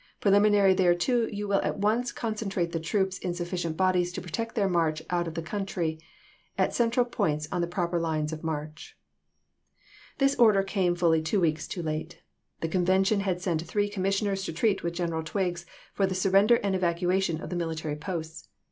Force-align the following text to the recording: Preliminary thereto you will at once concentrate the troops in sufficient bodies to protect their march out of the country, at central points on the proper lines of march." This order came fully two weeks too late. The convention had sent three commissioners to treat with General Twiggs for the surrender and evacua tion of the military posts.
Preliminary 0.19 0.73
thereto 0.73 1.27
you 1.27 1.47
will 1.47 1.61
at 1.61 1.77
once 1.77 2.11
concentrate 2.11 2.71
the 2.71 2.79
troops 2.79 3.19
in 3.19 3.35
sufficient 3.35 3.77
bodies 3.77 4.11
to 4.13 4.19
protect 4.19 4.55
their 4.55 4.67
march 4.67 5.03
out 5.11 5.27
of 5.27 5.35
the 5.35 5.43
country, 5.43 5.99
at 6.57 6.73
central 6.73 7.05
points 7.05 7.47
on 7.51 7.61
the 7.61 7.67
proper 7.67 7.99
lines 7.99 8.33
of 8.33 8.43
march." 8.43 8.97
This 10.17 10.33
order 10.37 10.63
came 10.63 10.95
fully 10.95 11.21
two 11.21 11.39
weeks 11.39 11.67
too 11.67 11.83
late. 11.83 12.23
The 12.61 12.67
convention 12.67 13.19
had 13.19 13.43
sent 13.43 13.61
three 13.61 13.89
commissioners 13.89 14.43
to 14.45 14.53
treat 14.53 14.81
with 14.81 14.95
General 14.95 15.21
Twiggs 15.21 15.67
for 15.93 16.07
the 16.07 16.15
surrender 16.15 16.55
and 16.63 16.73
evacua 16.75 17.21
tion 17.21 17.39
of 17.39 17.51
the 17.51 17.55
military 17.55 17.95
posts. 17.95 18.47